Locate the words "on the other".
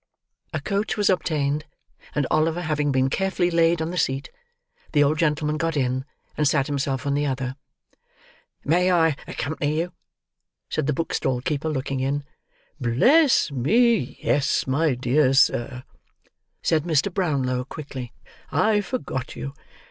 7.05-7.55